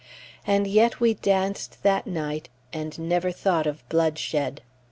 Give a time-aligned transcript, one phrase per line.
[0.47, 4.61] And yet we danced that night, and never thought of bloodshed!